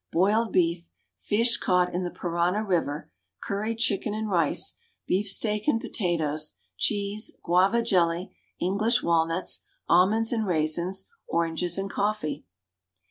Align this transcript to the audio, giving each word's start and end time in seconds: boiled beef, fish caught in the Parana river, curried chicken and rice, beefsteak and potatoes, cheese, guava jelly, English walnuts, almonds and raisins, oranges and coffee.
boiled 0.11 0.51
beef, 0.51 0.89
fish 1.15 1.57
caught 1.57 1.93
in 1.93 2.03
the 2.03 2.09
Parana 2.09 2.63
river, 2.63 3.11
curried 3.39 3.77
chicken 3.77 4.15
and 4.15 4.31
rice, 4.31 4.75
beefsteak 5.05 5.67
and 5.67 5.79
potatoes, 5.79 6.55
cheese, 6.75 7.37
guava 7.43 7.83
jelly, 7.83 8.35
English 8.59 9.03
walnuts, 9.03 9.63
almonds 9.87 10.33
and 10.33 10.47
raisins, 10.47 11.07
oranges 11.27 11.77
and 11.77 11.91
coffee. 11.91 12.43